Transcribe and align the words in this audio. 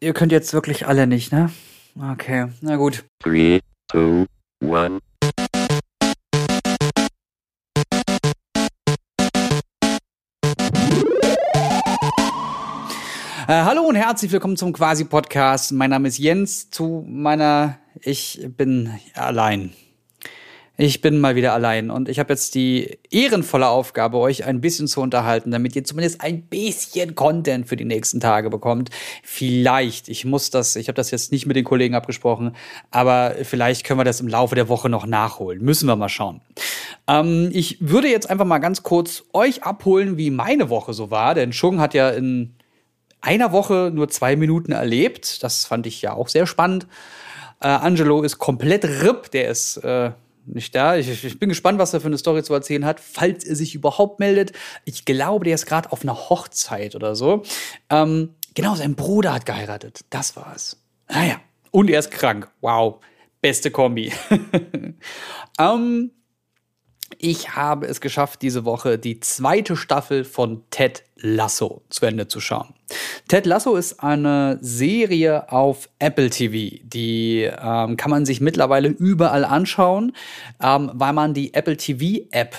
Ihr 0.00 0.12
könnt 0.12 0.30
jetzt 0.30 0.52
wirklich 0.52 0.86
alle 0.86 1.08
nicht, 1.08 1.32
ne? 1.32 1.50
Okay, 2.12 2.46
na 2.60 2.76
gut. 2.76 3.04
3, 3.24 3.58
2, 3.90 4.26
1. 4.62 5.02
Äh, 13.48 13.62
hallo 13.64 13.82
und 13.82 13.96
herzlich 13.96 14.30
willkommen 14.30 14.56
zum 14.56 14.72
Quasi-Podcast. 14.72 15.72
Mein 15.72 15.90
Name 15.90 16.06
ist 16.06 16.18
Jens. 16.18 16.70
Zu 16.70 17.04
meiner, 17.08 17.78
ich 18.00 18.46
bin 18.56 18.92
allein. 19.14 19.72
Ich 20.80 21.00
bin 21.00 21.18
mal 21.18 21.34
wieder 21.34 21.54
allein 21.54 21.90
und 21.90 22.08
ich 22.08 22.20
habe 22.20 22.32
jetzt 22.32 22.54
die 22.54 23.00
ehrenvolle 23.10 23.66
Aufgabe, 23.66 24.16
euch 24.18 24.44
ein 24.44 24.60
bisschen 24.60 24.86
zu 24.86 25.00
unterhalten, 25.00 25.50
damit 25.50 25.74
ihr 25.74 25.82
zumindest 25.82 26.20
ein 26.20 26.42
bisschen 26.42 27.16
Content 27.16 27.68
für 27.68 27.74
die 27.74 27.84
nächsten 27.84 28.20
Tage 28.20 28.48
bekommt. 28.48 28.90
Vielleicht, 29.24 30.08
ich 30.08 30.24
muss 30.24 30.50
das, 30.50 30.76
ich 30.76 30.86
habe 30.86 30.94
das 30.94 31.10
jetzt 31.10 31.32
nicht 31.32 31.46
mit 31.46 31.56
den 31.56 31.64
Kollegen 31.64 31.96
abgesprochen, 31.96 32.54
aber 32.92 33.34
vielleicht 33.42 33.82
können 33.82 33.98
wir 33.98 34.04
das 34.04 34.20
im 34.20 34.28
Laufe 34.28 34.54
der 34.54 34.68
Woche 34.68 34.88
noch 34.88 35.04
nachholen. 35.04 35.60
Müssen 35.64 35.88
wir 35.88 35.96
mal 35.96 36.08
schauen. 36.08 36.42
Ähm, 37.08 37.50
ich 37.52 37.78
würde 37.80 38.06
jetzt 38.06 38.30
einfach 38.30 38.46
mal 38.46 38.60
ganz 38.60 38.84
kurz 38.84 39.24
euch 39.32 39.64
abholen, 39.64 40.16
wie 40.16 40.30
meine 40.30 40.70
Woche 40.70 40.92
so 40.92 41.10
war, 41.10 41.34
denn 41.34 41.50
Chung 41.50 41.80
hat 41.80 41.92
ja 41.92 42.10
in 42.10 42.54
einer 43.20 43.50
Woche 43.50 43.90
nur 43.92 44.10
zwei 44.10 44.36
Minuten 44.36 44.70
erlebt. 44.70 45.42
Das 45.42 45.64
fand 45.64 45.88
ich 45.88 46.02
ja 46.02 46.12
auch 46.12 46.28
sehr 46.28 46.46
spannend. 46.46 46.86
Äh, 47.58 47.66
Angelo 47.66 48.22
ist 48.22 48.38
komplett 48.38 48.84
RIP, 48.84 49.32
der 49.32 49.48
ist 49.48 49.78
äh, 49.78 50.12
nicht 50.54 50.74
da. 50.74 50.96
Ich, 50.96 51.24
ich, 51.24 51.38
bin 51.38 51.48
gespannt, 51.48 51.78
was 51.78 51.94
er 51.94 52.00
für 52.00 52.06
eine 52.06 52.18
Story 52.18 52.42
zu 52.42 52.54
erzählen 52.54 52.84
hat, 52.84 53.00
falls 53.00 53.44
er 53.44 53.56
sich 53.56 53.74
überhaupt 53.74 54.20
meldet. 54.20 54.52
Ich 54.84 55.04
glaube, 55.04 55.44
der 55.44 55.54
ist 55.54 55.66
gerade 55.66 55.92
auf 55.92 56.02
einer 56.02 56.16
Hochzeit 56.28 56.94
oder 56.94 57.14
so. 57.14 57.42
Ähm, 57.90 58.34
genau, 58.54 58.74
sein 58.74 58.94
Bruder 58.94 59.34
hat 59.34 59.46
geheiratet. 59.46 60.04
Das 60.10 60.36
war's. 60.36 60.82
Naja. 61.08 61.34
Ah 61.36 61.68
Und 61.70 61.90
er 61.90 61.98
ist 61.98 62.10
krank. 62.10 62.50
Wow. 62.60 63.00
Beste 63.40 63.70
Kombi. 63.70 64.12
ähm, 65.58 66.10
ich 67.18 67.56
habe 67.56 67.86
es 67.86 68.00
geschafft, 68.00 68.42
diese 68.42 68.64
Woche 68.64 68.98
die 68.98 69.20
zweite 69.20 69.76
Staffel 69.76 70.24
von 70.24 70.62
Ted 70.70 71.04
Lasso 71.16 71.82
zu 71.88 72.06
Ende 72.06 72.28
zu 72.28 72.40
schauen. 72.40 72.74
Ted 73.28 73.46
Lasso 73.46 73.76
ist 73.76 74.02
eine 74.02 74.58
Serie 74.60 75.50
auf 75.50 75.88
Apple 75.98 76.30
TV. 76.30 76.78
Die 76.84 77.42
ähm, 77.42 77.96
kann 77.96 78.10
man 78.10 78.24
sich 78.24 78.40
mittlerweile 78.40 78.88
überall 78.88 79.44
anschauen, 79.44 80.12
ähm, 80.62 80.90
weil 80.94 81.12
man 81.12 81.34
die 81.34 81.54
Apple 81.54 81.76
TV 81.76 82.26
App 82.30 82.56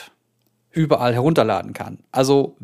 überall 0.72 1.14
herunterladen 1.14 1.74
kann. 1.74 2.00
Also 2.12 2.56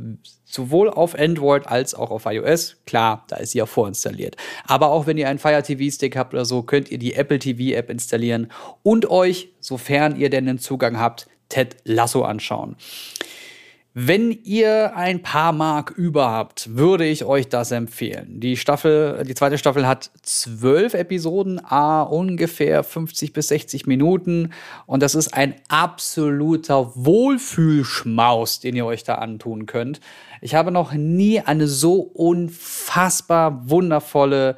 sowohl 0.43 0.89
auf 0.89 1.17
Android 1.17 1.67
als 1.67 1.95
auch 1.95 2.11
auf 2.11 2.25
iOS. 2.25 2.77
Klar, 2.85 3.25
da 3.27 3.37
ist 3.37 3.51
sie 3.51 3.57
ja 3.57 3.65
vorinstalliert. 3.65 4.37
Aber 4.67 4.89
auch 4.89 5.07
wenn 5.07 5.17
ihr 5.17 5.27
einen 5.27 5.39
Fire 5.39 5.63
TV 5.63 5.93
Stick 5.93 6.15
habt 6.15 6.33
oder 6.33 6.45
so, 6.45 6.61
könnt 6.61 6.91
ihr 6.91 6.99
die 6.99 7.15
Apple 7.15 7.39
TV 7.39 7.75
App 7.75 7.89
installieren 7.89 8.51
und 8.83 9.09
euch, 9.09 9.49
sofern 9.59 10.15
ihr 10.15 10.29
denn 10.29 10.45
den 10.45 10.59
Zugang 10.59 10.99
habt, 10.99 11.27
Ted 11.49 11.77
Lasso 11.83 12.23
anschauen. 12.23 12.75
Wenn 13.97 14.31
ihr 14.43 14.97
ein 14.97 15.21
paar 15.21 15.53
Mark 15.53 15.91
über 15.91 16.29
habt, 16.29 16.75
würde 16.75 17.05
ich 17.05 17.23
euch 17.23 17.47
das 17.47 17.71
empfehlen. 17.71 18.41
Die 18.41 18.57
Staffel, 18.57 19.23
die 19.23 19.35
zweite 19.35 19.57
Staffel 19.57 19.87
hat 19.87 20.11
zwölf 20.21 20.93
Episoden, 20.93 21.63
a 21.63 22.01
ungefähr 22.01 22.83
50 22.83 23.31
bis 23.31 23.47
60 23.47 23.87
Minuten. 23.87 24.51
Und 24.85 25.01
das 25.01 25.15
ist 25.15 25.33
ein 25.33 25.55
absoluter 25.69 26.91
Wohlfühlschmaus, 26.93 28.59
den 28.59 28.75
ihr 28.75 28.85
euch 28.85 29.05
da 29.05 29.15
antun 29.15 29.65
könnt. 29.65 30.01
Ich 30.41 30.55
habe 30.55 30.71
noch 30.71 30.91
nie 30.91 31.39
eine 31.39 31.65
so 31.65 32.01
unfassbar 32.01 33.69
wundervolle 33.69 34.57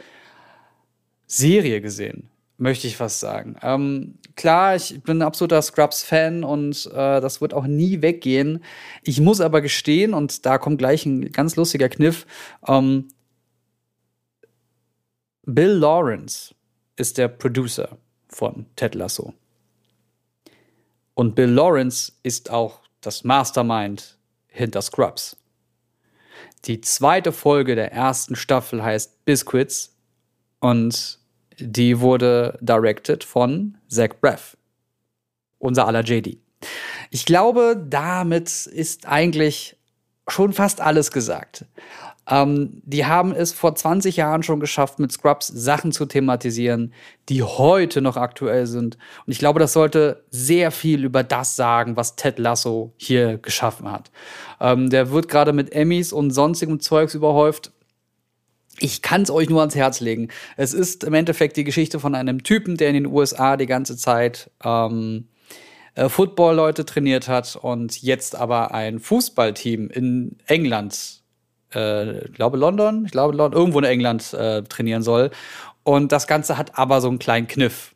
Serie 1.28 1.80
gesehen 1.80 2.32
möchte 2.58 2.88
ich 2.88 2.98
fast 2.98 3.20
sagen. 3.20 3.56
Ähm, 3.62 4.16
klar, 4.36 4.76
ich 4.76 5.02
bin 5.04 5.20
ein 5.20 5.28
absoluter 5.28 5.62
Scrubs-Fan 5.62 6.44
und 6.44 6.88
äh, 6.88 7.22
das 7.22 7.42
wird 7.42 7.54
auch 7.54 7.68
nie 7.68 8.02
weggehen. 8.02 8.64
Ich 9.04 9.22
muss 9.22 9.42
aber 9.42 9.62
gestehen, 9.62 10.14
und 10.14 10.46
da 10.46 10.58
kommt 10.58 10.80
gleich 10.80 11.06
ein 11.06 11.32
ganz 11.32 11.56
lustiger 11.56 11.90
Kniff, 11.90 12.26
ähm, 12.68 13.10
Bill 15.44 15.72
Lawrence 15.72 16.54
ist 16.98 17.18
der 17.18 17.30
Producer 17.30 17.98
von 18.28 18.66
Ted 18.76 18.96
Lasso. 18.96 19.34
Und 21.14 21.36
Bill 21.36 21.50
Lawrence 21.50 22.12
ist 22.24 22.50
auch 22.50 22.82
das 23.02 23.24
Mastermind 23.24 24.18
hinter 24.48 24.82
Scrubs. 24.82 25.38
Die 26.66 26.82
zweite 26.82 27.32
Folge 27.32 27.76
der 27.76 27.94
ersten 27.94 28.36
Staffel 28.36 28.84
heißt 28.84 29.24
Biscuits 29.24 29.96
und 30.60 31.20
die 31.60 32.00
wurde 32.00 32.58
directed 32.62 33.24
von 33.24 33.78
Zach 33.88 34.12
Braff, 34.22 34.58
unser 35.60 35.88
aller 35.88 36.04
JD. 36.04 36.38
Ich 37.12 37.26
glaube, 37.26 37.82
damit 37.90 38.68
ist 38.68 39.08
eigentlich 39.08 39.78
schon 40.28 40.54
fast 40.54 40.82
alles 40.82 41.12
gesagt. 41.12 41.66
Ähm, 42.30 42.82
die 42.84 43.06
haben 43.06 43.32
es 43.32 43.54
vor 43.54 43.74
20 43.76 44.18
Jahren 44.18 44.44
schon 44.44 44.60
geschafft, 44.60 45.00
mit 45.00 45.12
Scrubs 45.12 45.48
Sachen 45.48 45.92
zu 45.92 46.06
thematisieren, 46.06 46.94
die 47.30 47.42
heute 47.42 48.02
noch 48.02 48.18
aktuell 48.18 48.68
sind. 48.68 48.98
Und 49.26 49.32
ich 49.32 49.40
glaube, 49.40 49.60
das 49.60 49.74
sollte 49.74 50.26
sehr 50.30 50.72
viel 50.72 51.06
über 51.06 51.24
das 51.24 51.56
sagen, 51.56 51.96
was 51.96 52.16
Ted 52.16 52.38
Lasso 52.38 52.94
hier 52.98 53.38
geschaffen 53.38 53.90
hat. 53.90 54.12
Ähm, 54.60 54.90
der 54.90 55.12
wird 55.12 55.30
gerade 55.30 55.54
mit 55.54 55.72
Emmys 55.72 56.12
und 56.12 56.32
sonstigem 56.32 56.80
Zeugs 56.82 57.14
überhäuft 57.14 57.72
ich 58.80 59.02
kann 59.02 59.24
es 59.24 59.32
euch 59.32 59.50
nur 59.50 59.60
ans 59.62 59.76
Herz 59.76 60.00
legen. 60.00 60.30
Es 60.56 60.74
ist 60.74 61.04
im 61.04 61.14
Endeffekt 61.14 61.58
die 61.58 61.64
Geschichte 61.64 62.00
von 62.00 62.16
einem 62.16 62.44
Typen, 62.44 62.78
der 62.78 62.90
in 62.90 62.94
den 62.94 63.08
USA 63.08 63.58
die 63.58 63.66
ganze 63.66 63.98
Zeit 63.98 64.52
ähm, 64.64 65.28
äh, 65.96 66.10
Football-Leute 66.10 66.86
trainiert 66.86 67.28
hat 67.28 67.56
und 67.56 68.02
jetzt 68.02 68.36
aber 68.36 68.74
ein 68.74 69.00
Fußballteam 69.00 69.90
in 69.90 70.38
England, 70.46 71.24
äh, 71.74 72.26
ich 72.26 72.34
glaube 72.34 72.58
London, 72.58 73.06
ich 73.06 73.12
glaube 73.12 73.36
London, 73.36 73.60
irgendwo 73.60 73.80
in 73.80 73.86
England 73.86 74.34
äh, 74.34 74.62
trainieren 74.64 75.02
soll. 75.02 75.32
Und 75.84 76.12
das 76.12 76.28
Ganze 76.28 76.58
hat 76.58 76.78
aber 76.78 77.02
so 77.02 77.08
einen 77.08 77.20
kleinen 77.20 77.48
Kniff. 77.48 77.96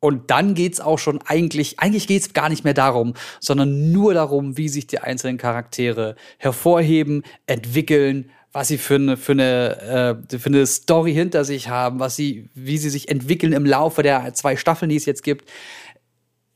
Und 0.00 0.32
dann 0.32 0.54
geht's 0.54 0.80
auch 0.80 0.98
schon 0.98 1.22
eigentlich, 1.22 1.78
eigentlich 1.78 2.08
geht's 2.08 2.32
gar 2.32 2.48
nicht 2.48 2.64
mehr 2.64 2.74
darum, 2.74 3.14
sondern 3.38 3.92
nur 3.92 4.14
darum, 4.14 4.58
wie 4.58 4.68
sich 4.68 4.88
die 4.88 4.98
einzelnen 4.98 5.38
Charaktere 5.38 6.16
hervorheben, 6.38 7.22
entwickeln, 7.46 8.28
was 8.52 8.68
sie 8.68 8.78
für 8.78 8.96
eine, 8.96 9.16
für 9.16 9.32
eine, 9.32 10.18
äh, 10.30 10.38
für 10.38 10.48
eine 10.48 10.66
Story 10.66 11.14
hinter 11.14 11.44
sich 11.44 11.68
haben, 11.68 11.98
was 12.00 12.16
sie, 12.16 12.50
wie 12.54 12.78
sie 12.78 12.90
sich 12.90 13.08
entwickeln 13.08 13.52
im 13.52 13.64
Laufe 13.64 14.02
der 14.02 14.34
zwei 14.34 14.56
Staffeln, 14.56 14.90
die 14.90 14.96
es 14.96 15.06
jetzt 15.06 15.22
gibt. 15.22 15.48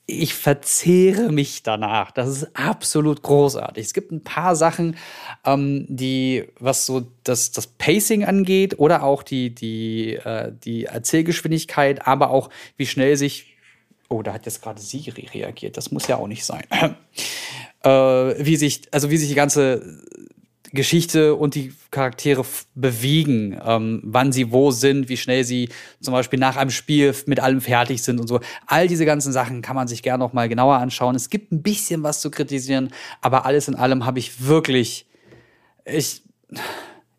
Ich 0.08 0.34
verzehre 0.34 1.32
mich 1.32 1.64
danach. 1.64 2.12
Das 2.12 2.28
ist 2.28 2.54
absolut 2.54 3.22
großartig. 3.22 3.84
Es 3.84 3.94
gibt 3.94 4.12
ein 4.12 4.22
paar 4.22 4.54
Sachen, 4.54 4.96
ähm, 5.44 5.86
die, 5.88 6.44
was 6.60 6.86
so 6.86 7.08
das, 7.24 7.50
das 7.50 7.66
Pacing 7.66 8.24
angeht 8.24 8.78
oder 8.78 9.02
auch 9.02 9.22
die, 9.22 9.52
die, 9.54 10.14
äh, 10.14 10.52
die 10.64 10.84
Erzählgeschwindigkeit, 10.84 12.06
aber 12.06 12.30
auch 12.30 12.50
wie 12.76 12.86
schnell 12.86 13.16
sich 13.16 13.52
Oh, 14.08 14.22
da 14.22 14.32
hat 14.32 14.46
jetzt 14.46 14.62
gerade 14.62 14.80
Siri 14.80 15.26
reagiert. 15.34 15.76
Das 15.76 15.90
muss 15.90 16.06
ja 16.06 16.14
auch 16.16 16.28
nicht 16.28 16.44
sein. 16.44 16.62
äh, 17.82 17.88
wie 17.90 18.54
sich, 18.54 18.82
also 18.92 19.10
wie 19.10 19.16
sich 19.16 19.28
die 19.28 19.34
ganze 19.34 20.00
Geschichte 20.72 21.34
und 21.34 21.54
die 21.54 21.72
Charaktere 21.90 22.44
bewegen, 22.74 23.58
ähm, 23.64 24.00
wann 24.04 24.32
sie 24.32 24.52
wo 24.52 24.70
sind, 24.70 25.08
wie 25.08 25.16
schnell 25.16 25.44
sie 25.44 25.68
zum 26.00 26.12
Beispiel 26.12 26.38
nach 26.38 26.56
einem 26.56 26.70
Spiel 26.70 27.14
mit 27.26 27.40
allem 27.40 27.60
fertig 27.60 28.02
sind 28.02 28.20
und 28.20 28.28
so. 28.28 28.40
All 28.66 28.88
diese 28.88 29.06
ganzen 29.06 29.32
Sachen 29.32 29.62
kann 29.62 29.76
man 29.76 29.88
sich 29.88 30.02
gerne 30.02 30.22
noch 30.22 30.32
mal 30.32 30.48
genauer 30.48 30.76
anschauen. 30.76 31.14
Es 31.14 31.30
gibt 31.30 31.52
ein 31.52 31.62
bisschen 31.62 32.02
was 32.02 32.20
zu 32.20 32.30
kritisieren, 32.30 32.90
aber 33.20 33.46
alles 33.46 33.68
in 33.68 33.74
allem 33.74 34.06
habe 34.06 34.18
ich 34.18 34.46
wirklich, 34.46 35.06
ich, 35.84 36.22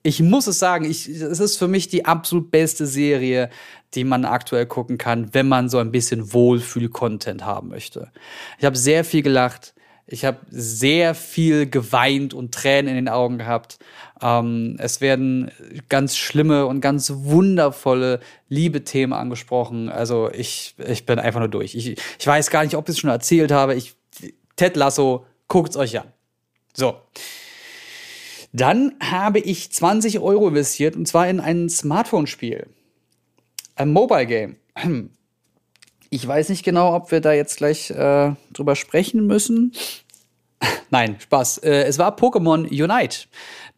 ich 0.03 0.21
muss 0.21 0.47
es 0.47 0.59
sagen, 0.59 0.85
ich, 0.85 1.07
es 1.07 1.39
ist 1.39 1.57
für 1.57 1.67
mich 1.67 1.87
die 1.89 2.05
absolut 2.05 2.51
beste 2.51 2.85
Serie, 2.85 3.49
die 3.93 4.03
man 4.03 4.25
aktuell 4.25 4.65
gucken 4.65 4.97
kann, 4.97 5.33
wenn 5.33 5.47
man 5.47 5.69
so 5.69 5.77
ein 5.79 5.91
bisschen 5.91 6.33
Wohlfühl-Content 6.33 7.45
haben 7.45 7.69
möchte. 7.69 8.11
Ich 8.59 8.65
habe 8.65 8.77
sehr 8.77 9.03
viel 9.03 9.21
gelacht. 9.21 9.73
Ich 10.09 10.23
habe 10.23 10.39
sehr 10.49 11.13
viel 11.13 11.69
geweint 11.69 12.33
und 12.33 12.53
Tränen 12.53 12.87
in 12.87 12.95
den 12.95 13.09
Augen 13.09 13.37
gehabt. 13.37 13.77
Ähm, 14.21 14.77
es 14.79 15.01
werden 15.01 15.51
ganz 15.89 16.15
schlimme 16.15 16.65
und 16.65 16.79
ganz 16.79 17.11
wundervolle 17.13 18.21
Liebe-Themen 18.47 19.11
angesprochen. 19.11 19.89
Also 19.89 20.31
ich, 20.31 20.75
ich 20.87 21.05
bin 21.05 21.19
einfach 21.19 21.41
nur 21.41 21.49
durch. 21.49 21.75
Ich, 21.75 21.97
ich 22.19 22.27
weiß 22.27 22.49
gar 22.49 22.63
nicht, 22.63 22.75
ob 22.75 22.87
ich 22.87 22.95
es 22.95 22.99
schon 22.99 23.09
erzählt 23.09 23.51
habe. 23.51 23.75
Ich, 23.75 23.95
Ted 24.55 24.77
Lasso, 24.77 25.25
guckt's 25.49 25.75
euch 25.75 25.99
an. 25.99 26.07
So. 26.73 26.95
Dann 28.53 28.95
habe 29.01 29.39
ich 29.39 29.73
20 29.73 30.19
Euro 30.19 30.47
investiert 30.47 30.95
und 30.95 31.05
zwar 31.05 31.27
in 31.27 31.41
ein 31.41 31.67
Smartphone-Spiel. 31.67 32.67
Ein 33.75 33.91
Mobile 33.91 34.25
Game. 34.25 34.55
Ich 36.09 36.27
weiß 36.27 36.49
nicht 36.49 36.63
genau, 36.63 36.95
ob 36.95 37.11
wir 37.11 37.21
da 37.21 37.33
jetzt 37.33 37.57
gleich 37.57 37.89
äh, 37.91 38.33
drüber 38.53 38.75
sprechen 38.75 39.27
müssen. 39.27 39.73
Nein, 40.89 41.17
Spaß. 41.19 41.59
Äh, 41.59 41.83
es 41.83 41.97
war 41.97 42.15
Pokémon 42.15 42.67
Unite. 42.67 43.27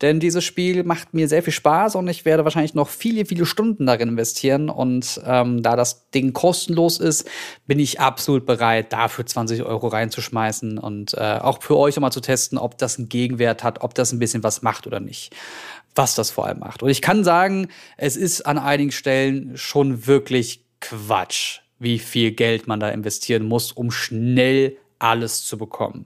Denn 0.01 0.21
dieses 0.21 0.45
Spiel 0.45 0.83
macht 0.83 1.13
mir 1.13 1.27
sehr 1.27 1.43
viel 1.43 1.51
Spaß 1.51 1.95
und 1.95 2.07
ich 2.07 2.23
werde 2.23 2.45
wahrscheinlich 2.45 2.73
noch 2.73 2.87
viele, 2.87 3.25
viele 3.25 3.45
Stunden 3.45 3.85
darin 3.85 4.09
investieren. 4.09 4.69
Und 4.69 5.19
ähm, 5.25 5.61
da 5.61 5.75
das 5.75 6.09
Ding 6.11 6.31
kostenlos 6.31 6.99
ist, 6.99 7.27
bin 7.67 7.79
ich 7.79 7.99
absolut 7.99 8.45
bereit, 8.45 8.93
dafür 8.93 9.25
20 9.25 9.63
Euro 9.63 9.87
reinzuschmeißen 9.87 10.77
und 10.77 11.15
äh, 11.15 11.39
auch 11.41 11.61
für 11.61 11.75
euch 11.75 11.99
mal 11.99 12.11
zu 12.11 12.21
testen, 12.21 12.57
ob 12.57 12.77
das 12.77 12.97
einen 12.97 13.09
Gegenwert 13.09 13.63
hat, 13.63 13.81
ob 13.81 13.93
das 13.93 14.13
ein 14.13 14.19
bisschen 14.19 14.43
was 14.43 14.61
macht 14.61 14.87
oder 14.87 15.01
nicht. 15.01 15.35
Was 15.95 16.15
das 16.15 16.31
vor 16.31 16.45
allem 16.45 16.59
macht. 16.59 16.81
Und 16.81 16.89
ich 16.89 17.01
kann 17.01 17.25
sagen, 17.25 17.67
es 17.97 18.15
ist 18.15 18.45
an 18.45 18.57
einigen 18.57 18.91
Stellen 18.91 19.57
schon 19.57 20.07
wirklich 20.07 20.63
Quatsch, 20.79 21.59
wie 21.79 21.99
viel 21.99 22.31
Geld 22.31 22.67
man 22.67 22.79
da 22.79 22.89
investieren 22.89 23.45
muss, 23.45 23.71
um 23.71 23.89
schnell 23.91 24.77
alles 24.99 25.45
zu 25.45 25.57
bekommen. 25.57 26.05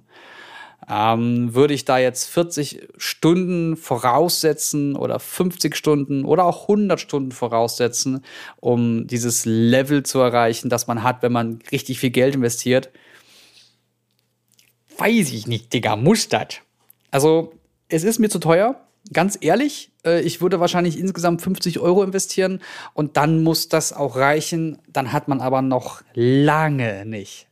Ähm, 0.89 1.53
würde 1.55 1.73
ich 1.73 1.85
da 1.85 1.97
jetzt 1.97 2.29
40 2.29 2.89
Stunden 2.97 3.77
voraussetzen 3.77 4.95
oder 4.95 5.19
50 5.19 5.75
Stunden 5.75 6.25
oder 6.25 6.43
auch 6.45 6.63
100 6.63 6.99
Stunden 6.99 7.31
voraussetzen, 7.31 8.23
um 8.59 9.07
dieses 9.07 9.45
Level 9.45 10.03
zu 10.03 10.19
erreichen, 10.19 10.69
das 10.69 10.87
man 10.87 11.03
hat, 11.03 11.21
wenn 11.21 11.31
man 11.31 11.59
richtig 11.71 11.99
viel 11.99 12.09
Geld 12.09 12.35
investiert? 12.35 12.89
Weiß 14.97 15.31
ich 15.31 15.47
nicht, 15.47 15.73
Digga, 15.73 15.95
muss 15.95 16.27
das. 16.27 16.59
Also, 17.11 17.53
es 17.87 18.03
ist 18.03 18.19
mir 18.19 18.29
zu 18.29 18.39
teuer. 18.39 18.75
Ganz 19.11 19.37
ehrlich, 19.41 19.91
äh, 20.05 20.21
ich 20.21 20.41
würde 20.41 20.59
wahrscheinlich 20.59 20.97
insgesamt 20.97 21.41
50 21.41 21.79
Euro 21.79 22.03
investieren 22.03 22.61
und 22.93 23.17
dann 23.17 23.43
muss 23.43 23.67
das 23.67 23.91
auch 23.91 24.15
reichen. 24.15 24.79
Dann 24.87 25.11
hat 25.11 25.27
man 25.27 25.41
aber 25.41 25.61
noch 25.61 26.01
lange 26.13 27.05
nicht 27.05 27.47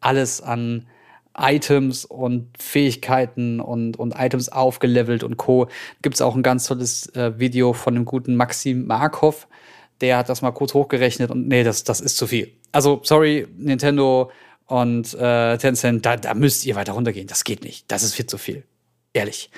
alles 0.00 0.40
an 0.40 0.86
Items 1.38 2.04
und 2.04 2.50
Fähigkeiten 2.58 3.60
und, 3.60 3.98
und 3.98 4.14
Items 4.16 4.48
aufgelevelt 4.48 5.22
und 5.22 5.36
Co. 5.36 5.68
Gibt 6.00 6.14
es 6.14 6.22
auch 6.22 6.34
ein 6.34 6.42
ganz 6.42 6.66
tolles 6.66 7.14
äh, 7.14 7.38
Video 7.38 7.72
von 7.72 7.94
dem 7.94 8.04
guten 8.04 8.36
Maxim 8.36 8.86
Markov. 8.86 9.48
Der 10.00 10.18
hat 10.18 10.28
das 10.28 10.42
mal 10.42 10.52
kurz 10.52 10.74
hochgerechnet 10.74 11.30
und 11.30 11.48
nee, 11.48 11.64
das, 11.64 11.84
das 11.84 12.00
ist 12.00 12.16
zu 12.16 12.26
viel. 12.26 12.52
Also, 12.72 13.00
sorry, 13.02 13.46
Nintendo 13.56 14.30
und 14.66 15.14
äh, 15.14 15.58
Tencent, 15.58 16.04
da, 16.06 16.16
da 16.16 16.34
müsst 16.34 16.64
ihr 16.66 16.74
weiter 16.74 16.92
runtergehen. 16.92 17.26
Das 17.26 17.44
geht 17.44 17.64
nicht. 17.64 17.90
Das 17.90 18.02
ist 18.02 18.14
viel 18.14 18.26
zu 18.26 18.38
viel. 18.38 18.64
Ehrlich. 19.12 19.50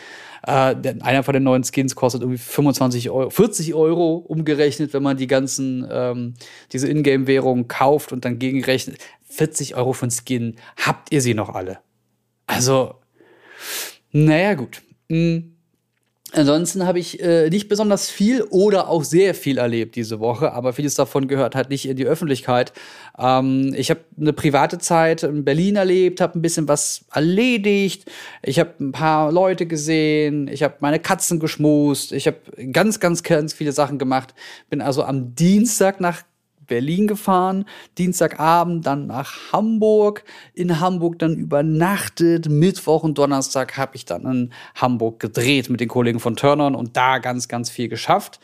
Äh, 0.46 0.74
einer 1.00 1.22
von 1.22 1.34
den 1.34 1.42
neuen 1.42 1.64
Skins 1.64 1.94
kostet 1.94 2.22
irgendwie 2.22 2.38
25 2.38 3.10
Euro, 3.10 3.30
40 3.30 3.74
Euro 3.74 4.16
umgerechnet, 4.16 4.92
wenn 4.92 5.02
man 5.02 5.16
die 5.16 5.26
ganzen, 5.26 5.86
ähm, 5.90 6.34
diese 6.72 6.88
Ingame-Währungen 6.88 7.68
kauft 7.68 8.12
und 8.12 8.24
dann 8.24 8.38
gegenrechnet. 8.38 8.98
40 9.30 9.76
Euro 9.76 9.92
ein 10.06 10.10
Skin. 10.10 10.56
Habt 10.76 11.12
ihr 11.12 11.20
sie 11.20 11.34
noch 11.34 11.50
alle? 11.50 11.78
Also, 12.46 12.94
naja, 14.12 14.54
gut. 14.54 14.82
Mhm. 15.08 15.57
Ansonsten 16.32 16.84
habe 16.84 16.98
ich 16.98 17.20
äh, 17.22 17.48
nicht 17.48 17.68
besonders 17.68 18.10
viel 18.10 18.42
oder 18.42 18.88
auch 18.88 19.02
sehr 19.02 19.34
viel 19.34 19.56
erlebt 19.56 19.96
diese 19.96 20.20
Woche, 20.20 20.52
aber 20.52 20.74
vieles 20.74 20.94
davon 20.94 21.26
gehört 21.26 21.54
halt 21.54 21.70
nicht 21.70 21.88
in 21.88 21.96
die 21.96 22.04
Öffentlichkeit. 22.04 22.74
Ähm, 23.18 23.72
ich 23.74 23.88
habe 23.88 24.00
eine 24.20 24.34
private 24.34 24.76
Zeit 24.78 25.22
in 25.22 25.46
Berlin 25.46 25.76
erlebt, 25.76 26.20
habe 26.20 26.38
ein 26.38 26.42
bisschen 26.42 26.68
was 26.68 27.06
erledigt, 27.14 28.10
ich 28.42 28.58
habe 28.58 28.74
ein 28.78 28.92
paar 28.92 29.32
Leute 29.32 29.64
gesehen, 29.64 30.48
ich 30.48 30.62
habe 30.62 30.74
meine 30.80 30.98
Katzen 30.98 31.40
geschmust, 31.40 32.12
ich 32.12 32.26
habe 32.26 32.36
ganz, 32.72 33.00
ganz, 33.00 33.22
ganz 33.22 33.54
viele 33.54 33.72
Sachen 33.72 33.98
gemacht. 33.98 34.34
Bin 34.68 34.82
also 34.82 35.04
am 35.04 35.34
Dienstag 35.34 35.98
nach 35.98 36.24
Berlin 36.68 37.08
gefahren, 37.08 37.64
Dienstagabend 37.98 38.86
dann 38.86 39.06
nach 39.08 39.52
Hamburg, 39.52 40.24
in 40.54 40.78
Hamburg 40.78 41.18
dann 41.18 41.34
übernachtet, 41.34 42.48
Mittwoch 42.48 43.02
und 43.02 43.18
Donnerstag 43.18 43.76
habe 43.76 43.96
ich 43.96 44.04
dann 44.04 44.24
in 44.24 44.52
Hamburg 44.76 45.18
gedreht 45.18 45.68
mit 45.70 45.80
den 45.80 45.88
Kollegen 45.88 46.20
von 46.20 46.36
Turnern 46.36 46.74
und 46.74 46.96
da 46.96 47.18
ganz, 47.18 47.48
ganz 47.48 47.70
viel 47.70 47.88
geschafft. 47.88 48.38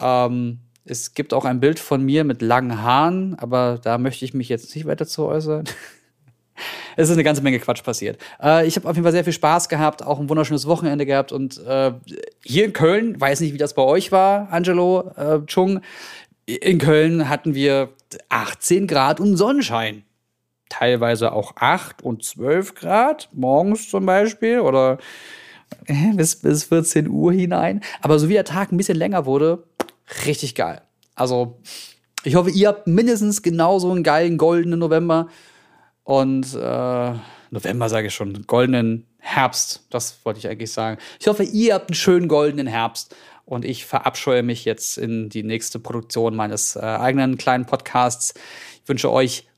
Ähm, 0.00 0.58
es 0.84 1.14
gibt 1.14 1.34
auch 1.34 1.44
ein 1.44 1.60
Bild 1.60 1.78
von 1.78 2.02
mir 2.02 2.24
mit 2.24 2.42
langen 2.42 2.82
Haaren, 2.82 3.36
aber 3.38 3.78
da 3.82 3.98
möchte 3.98 4.24
ich 4.24 4.34
mich 4.34 4.48
jetzt 4.48 4.74
nicht 4.74 4.86
weiter 4.86 5.06
zu 5.06 5.24
äußern. 5.24 5.64
es 6.96 7.08
ist 7.08 7.14
eine 7.14 7.24
ganze 7.24 7.42
Menge 7.42 7.58
Quatsch 7.58 7.82
passiert. 7.82 8.18
Äh, 8.42 8.66
ich 8.66 8.76
habe 8.76 8.88
auf 8.88 8.94
jeden 8.94 9.04
Fall 9.04 9.12
sehr 9.12 9.24
viel 9.24 9.32
Spaß 9.32 9.68
gehabt, 9.68 10.04
auch 10.04 10.20
ein 10.20 10.28
wunderschönes 10.28 10.66
Wochenende 10.66 11.04
gehabt 11.04 11.32
und 11.32 11.58
äh, 11.66 11.92
hier 12.44 12.64
in 12.64 12.72
Köln, 12.72 13.20
weiß 13.20 13.40
nicht, 13.40 13.52
wie 13.52 13.58
das 13.58 13.74
bei 13.74 13.82
euch 13.82 14.12
war, 14.12 14.52
Angelo, 14.52 15.10
äh, 15.16 15.40
Chung, 15.46 15.80
in 16.46 16.78
Köln 16.78 17.28
hatten 17.28 17.54
wir 17.54 17.90
18 18.28 18.86
Grad 18.86 19.20
und 19.20 19.36
Sonnenschein. 19.36 20.04
Teilweise 20.68 21.32
auch 21.32 21.54
8 21.56 22.02
und 22.02 22.24
12 22.24 22.74
Grad, 22.74 23.28
morgens 23.32 23.88
zum 23.88 24.06
Beispiel 24.06 24.60
oder 24.60 24.98
äh, 25.86 26.12
bis, 26.14 26.36
bis 26.36 26.64
14 26.64 27.08
Uhr 27.08 27.32
hinein. 27.32 27.82
Aber 28.00 28.18
so 28.18 28.28
wie 28.28 28.34
der 28.34 28.44
Tag 28.44 28.72
ein 28.72 28.76
bisschen 28.76 28.96
länger 28.96 29.26
wurde, 29.26 29.64
richtig 30.26 30.54
geil. 30.54 30.82
Also, 31.14 31.60
ich 32.24 32.34
hoffe, 32.34 32.50
ihr 32.50 32.68
habt 32.68 32.86
mindestens 32.86 33.42
genauso 33.42 33.90
einen 33.90 34.02
geilen 34.02 34.38
goldenen 34.38 34.80
November. 34.80 35.28
Und 36.02 36.54
äh, 36.54 37.12
November 37.50 37.88
sage 37.88 38.08
ich 38.08 38.14
schon, 38.14 38.44
goldenen 38.46 39.06
Herbst. 39.18 39.86
Das 39.90 40.24
wollte 40.24 40.38
ich 40.38 40.48
eigentlich 40.48 40.72
sagen. 40.72 41.00
Ich 41.20 41.26
hoffe, 41.26 41.42
ihr 41.44 41.74
habt 41.74 41.90
einen 41.90 41.96
schönen 41.96 42.28
goldenen 42.28 42.66
Herbst 42.66 43.14
und 43.46 43.64
ich 43.64 43.86
verabscheue 43.86 44.42
mich 44.42 44.66
jetzt 44.66 44.98
in 44.98 45.30
die 45.30 45.42
nächste 45.42 45.78
Produktion 45.78 46.36
meines 46.36 46.76
äh, 46.76 46.80
eigenen 46.80 47.38
kleinen 47.38 47.64
Podcasts. 47.64 48.34
Ich 48.82 48.88
wünsche 48.88 49.10
euch 49.10 49.48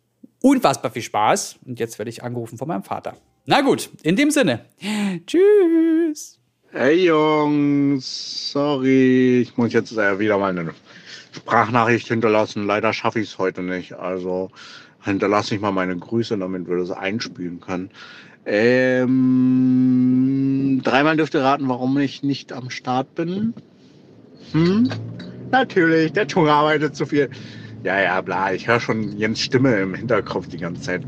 unfassbar 0.41 0.93
viel 0.93 1.03
Spaß 1.03 1.57
und 1.67 1.81
jetzt 1.81 1.99
werde 1.99 2.11
ich 2.11 2.23
angerufen 2.23 2.59
von 2.59 2.69
meinem 2.69 2.85
Vater. 2.85 3.17
Na 3.47 3.63
gut, 3.63 3.91
in 4.03 4.15
dem 4.15 4.31
Sinne. 4.31 4.67
Tschüss. 5.27 6.39
Hey 6.71 7.07
Jungs, 7.07 8.53
sorry, 8.53 9.41
ich 9.41 9.57
muss 9.57 9.73
jetzt 9.73 9.97
äh, 9.97 10.19
wieder 10.19 10.37
mal 10.37 10.51
eine 10.51 10.75
Sprachnachricht 11.33 12.09
hinterlassen. 12.09 12.67
Leider 12.67 12.93
schaffe 12.93 13.21
ich 13.21 13.31
es 13.31 13.39
heute 13.39 13.63
nicht. 13.63 13.95
Also 13.95 14.51
hinterlasse 15.03 15.55
ich 15.55 15.63
mal 15.63 15.73
meine 15.73 15.97
Grüße, 15.97 16.37
damit 16.37 16.69
wir 16.69 16.77
das 16.77 16.91
einspielen 16.91 17.61
können. 17.61 17.89
Ähm, 18.45 19.09
dreimal 20.85 21.17
dürft 21.17 21.33
ihr 21.35 21.41
raten, 21.43 21.71
warum 21.71 21.97
ich 21.99 22.23
nicht 22.23 22.53
am 22.53 22.69
Start 22.69 23.15
bin. 23.15 23.55
Hm? 24.53 24.89
Natürlich, 25.51 26.13
der 26.13 26.27
Tunge 26.27 26.53
arbeitet 26.53 26.95
zu 26.97 27.07
viel. 27.07 27.31
Ja, 27.85 28.01
ja, 28.01 28.21
bla. 28.21 28.53
Ich 28.53 28.67
höre 28.67 28.81
schon 28.81 29.17
Jens 29.17 29.41
Stimme 29.41 29.77
im 29.81 29.95
Hinterkopf 29.95 30.49
die 30.49 30.59
ganze 30.59 30.83
Zeit 30.83 31.03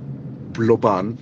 blubbern. 0.52 1.18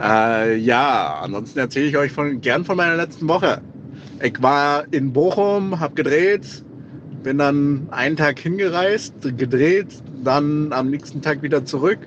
Äh, 0.00 0.56
ja, 0.56 1.20
ansonsten 1.22 1.58
erzähle 1.58 1.86
ich 1.86 1.96
euch 1.96 2.12
von, 2.12 2.40
gern 2.40 2.64
von 2.64 2.76
meiner 2.76 2.96
letzten 2.96 3.28
Woche. 3.28 3.60
Ich 4.22 4.40
war 4.40 4.84
in 4.92 5.12
Bochum, 5.12 5.80
habe 5.80 5.94
gedreht, 5.94 6.64
bin 7.22 7.38
dann 7.38 7.88
einen 7.90 8.16
Tag 8.16 8.38
hingereist, 8.38 9.14
gedreht, 9.36 10.02
dann 10.24 10.72
am 10.72 10.90
nächsten 10.90 11.20
Tag 11.20 11.42
wieder 11.42 11.64
zurück. 11.64 11.98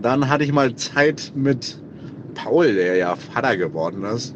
Dann 0.00 0.28
hatte 0.28 0.44
ich 0.44 0.52
mal 0.52 0.74
Zeit 0.76 1.32
mit 1.34 1.78
Paul, 2.34 2.74
der 2.74 2.96
ja 2.96 3.16
Vater 3.16 3.56
geworden 3.56 4.04
ist 4.04 4.34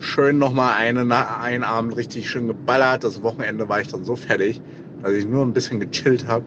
schön 0.00 0.38
nochmal 0.38 0.74
eine, 0.74 1.00
einen 1.40 1.64
Abend 1.64 1.96
richtig 1.96 2.28
schön 2.28 2.46
geballert. 2.46 3.04
Das 3.04 3.22
Wochenende 3.22 3.68
war 3.68 3.80
ich 3.80 3.88
dann 3.88 4.04
so 4.04 4.16
fertig, 4.16 4.60
dass 5.02 5.12
ich 5.12 5.26
nur 5.26 5.44
ein 5.44 5.52
bisschen 5.52 5.80
gechillt 5.80 6.26
habe, 6.26 6.44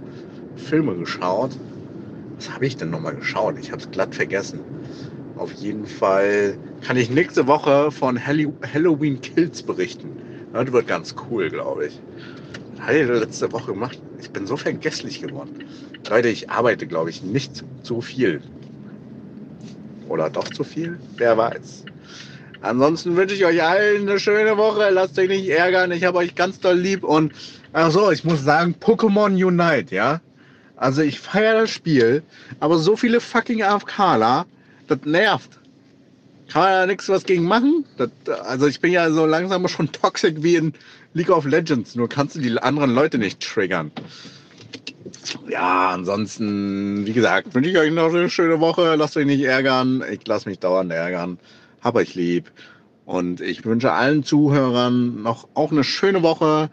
Filme 0.55 0.96
geschaut. 0.96 1.51
Was 2.38 2.51
habe 2.53 2.65
ich 2.65 2.77
denn 2.77 2.89
nochmal 2.89 3.15
geschaut? 3.15 3.55
Ich 3.60 3.72
habe 3.72 3.81
es 3.81 3.91
glatt 3.91 4.15
vergessen. 4.15 4.60
Auf 5.38 5.53
jeden 5.53 5.86
Fall 5.86 6.58
kann 6.81 6.98
ich 6.98 7.10
nächste 7.10 7.48
Woche 7.48 7.91
von 7.91 8.20
Halloween 8.25 9.22
Kills 9.22 9.63
berichten. 9.63 10.10
Das 10.53 10.72
wird 10.72 10.88
ganz 10.88 11.15
cool, 11.29 11.50
glaube 11.50 11.88
ich. 11.88 12.00
Was 12.75 12.88
habe 12.88 12.98
ich 12.98 13.08
letzte 13.08 13.51
Woche 13.51 13.72
gemacht? 13.74 14.01
Ich 14.20 14.31
bin 14.31 14.46
so 14.46 14.58
vergesslich 14.58 15.22
geworden. 15.22 15.63
Leute, 16.10 16.29
ich 16.29 16.50
arbeite, 16.50 16.88
glaube 16.88 17.10
ich, 17.10 17.24
nicht 17.24 17.63
zu 17.84 18.01
viel. 18.01 18.41
Oder 20.10 20.29
doch 20.29 20.48
zu 20.50 20.63
viel? 20.63 21.00
Wer 21.17 21.38
weiß. 21.38 21.86
Ansonsten 22.62 23.15
wünsche 23.15 23.34
ich 23.34 23.44
euch 23.44 23.63
allen 23.63 24.08
eine 24.08 24.20
schöne 24.20 24.56
Woche. 24.56 24.89
Lasst 24.91 25.18
euch 25.18 25.27
nicht 25.27 25.50
ärgern. 25.50 25.91
Ich 25.91 26.03
habe 26.03 26.20
euch 26.20 26.36
ganz 26.36 26.60
doll 26.60 26.77
lieb. 26.77 27.03
Und 27.03 27.34
ach 27.74 27.91
so, 27.91 28.12
ich 28.12 28.24
muss 28.24 28.44
sagen, 28.44 28.75
Pokémon 28.80 29.32
Unite, 29.34 29.94
ja. 29.94 30.22
Also 30.75 31.01
ich 31.01 31.20
feiere 31.20 31.62
das 31.62 31.72
Spiel, 31.72 32.24
aber 32.60 32.77
so 32.77 32.96
viele 32.96 33.20
fucking 33.20 33.62
AFKler, 33.62 34.46
das 34.88 35.00
nervt. 35.06 35.60
Kann 36.51 36.63
man 36.63 36.72
da 36.72 36.86
nichts 36.88 37.08
was 37.08 37.24
gegen 37.24 37.46
machen? 37.46 37.86
Das, 37.98 38.10
also 38.44 38.68
ich 38.68 38.80
bin 38.80 38.91
ja 38.91 39.10
so 39.12 39.25
langsam 39.25 39.68
schon 39.68 39.91
toxisch 39.91 40.34
wie 40.38 40.56
in 40.56 40.74
League 41.13 41.30
of 41.30 41.46
Legends. 41.46 41.96
Nur 41.96 42.10
kannst 42.10 42.36
du 42.36 42.39
die 42.39 42.58
anderen 42.58 42.94
Leute 42.94 43.18
nicht 43.18 43.39
triggern. 43.41 43.91
Ja, 45.48 45.89
ansonsten, 45.89 47.06
wie 47.06 47.13
gesagt, 47.13 47.53
wünsche 47.56 47.70
ich 47.70 47.77
euch 47.77 47.91
noch 47.91 48.10
eine 48.10 48.30
schöne 48.30 48.60
Woche. 48.60 48.96
Lasst 48.96 49.18
euch 49.18 49.25
nicht 49.25 49.44
ärgern. 49.44 50.03
Ich 50.12 50.27
lasse 50.27 50.50
mich 50.50 50.60
dauernd 50.60 50.91
ärgern 50.91 51.39
hab 51.82 51.96
euch 51.96 52.16
lieb. 52.16 52.52
Und 53.06 53.42
ich 53.42 53.66
wünsche 53.66 53.92
allen 53.92 54.24
Zuhörern 54.24 55.22
noch 55.22 55.48
auch 55.54 55.72
eine 55.72 55.84
schöne 55.84 56.24
Woche. 56.24 56.70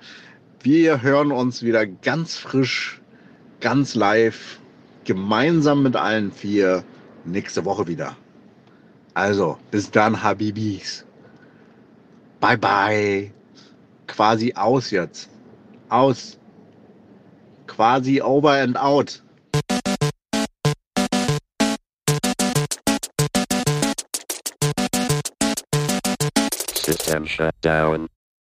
Wir 0.63 1.03
hören 1.03 1.33
uns 1.33 1.63
wieder 1.63 1.87
ganz 1.87 2.37
frisch, 2.37 3.01
ganz 3.61 3.95
live, 3.95 4.61
gemeinsam 5.05 5.83
mit 5.83 5.97
allen 5.97 6.31
vier 6.33 6.85
nächste 7.25 7.65
Woche 7.65 7.87
wieder. 7.87 8.17
Also, 9.15 9.59
bis 9.71 9.91
dann, 9.91 10.23
Habibis. 10.23 11.05
Bye 12.41 12.59
bye. 12.59 13.33
Quasi 14.07 14.55
aus 14.55 14.91
jetzt. 14.91 15.29
Aus. 15.89 16.39
Quasi 17.67 18.21
over 18.21 18.53
and 18.53 18.77
out. 18.77 19.23
System 26.89 27.27
shut 27.27 27.55
down. 27.61 28.09